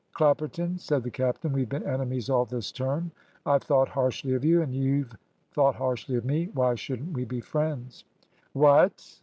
[0.15, 3.11] "Clapperton," said the captain, "we've been enemies all this term.
[3.45, 5.15] I've thought harshly of you, and you've
[5.51, 6.49] thought harshly of me.
[6.55, 8.03] Why shouldn't we be friends?"
[8.53, 9.19] "What!"